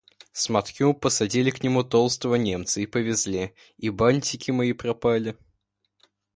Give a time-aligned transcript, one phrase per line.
[0.33, 3.53] Смотрю, посадили к нему толстого Немца и повезли...
[3.77, 5.37] И бантики мои пропали!..